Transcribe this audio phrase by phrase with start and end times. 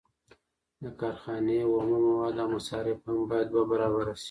[0.83, 4.19] د کارخانې اومه مواد او مصارف هم باید دوه برابره شي